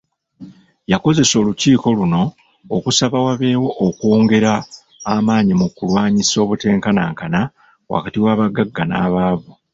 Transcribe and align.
Yakozesa 0.91 1.33
olukiiko 1.41 1.87
luno 1.97 2.21
okusaba 2.75 3.17
wabewo 3.25 3.69
okwongera 3.87 4.53
amaanyi 5.13 5.53
mu 5.61 5.67
kulwanyisa 5.75 6.35
obutenkanakana 6.43 7.41
wakati 7.93 8.17
w'abagagga 8.25 8.83
n'abaavu 8.87 9.51